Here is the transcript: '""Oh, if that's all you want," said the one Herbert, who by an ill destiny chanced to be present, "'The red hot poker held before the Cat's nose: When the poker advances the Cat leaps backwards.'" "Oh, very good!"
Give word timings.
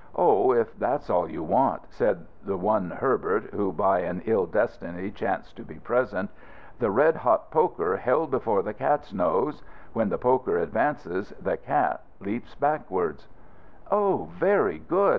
'""Oh, 0.16 0.50
if 0.50 0.76
that's 0.76 1.08
all 1.08 1.30
you 1.30 1.44
want," 1.44 1.82
said 1.90 2.26
the 2.44 2.56
one 2.56 2.90
Herbert, 2.90 3.44
who 3.54 3.72
by 3.72 4.00
an 4.00 4.20
ill 4.24 4.44
destiny 4.44 5.12
chanced 5.12 5.54
to 5.58 5.62
be 5.62 5.76
present, 5.76 6.28
"'The 6.80 6.90
red 6.90 7.14
hot 7.18 7.52
poker 7.52 7.96
held 7.96 8.32
before 8.32 8.62
the 8.64 8.74
Cat's 8.74 9.12
nose: 9.14 9.62
When 9.92 10.08
the 10.08 10.18
poker 10.18 10.58
advances 10.58 11.32
the 11.40 11.56
Cat 11.56 12.02
leaps 12.18 12.56
backwards.'" 12.56 13.28
"Oh, 13.88 14.24
very 14.32 14.80
good!" 14.80 15.14